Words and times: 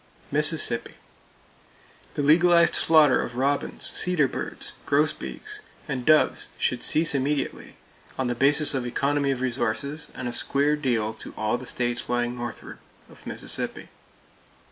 Mississippi: 0.31 0.95
The 2.15 2.23
legalized 2.23 2.73
slaughter 2.73 3.21
of 3.21 3.35
robins, 3.35 3.87
cedar 3.95 4.27
birds, 4.27 4.73
grosbeaks 4.87 5.61
and 5.87 6.07
doves 6.07 6.49
should 6.57 6.81
cease 6.81 7.13
immediately, 7.13 7.75
on 8.17 8.25
the 8.25 8.33
basis 8.33 8.73
of 8.73 8.87
economy 8.87 9.29
of 9.29 9.41
resources 9.41 10.07
and 10.15 10.27
a 10.27 10.33
square 10.33 10.75
deal 10.75 11.13
to 11.13 11.35
all 11.37 11.55
the 11.59 11.67
states 11.67 12.09
lying 12.09 12.35
northward 12.35 12.79
of 13.11 13.27
Mississippi. 13.27 13.89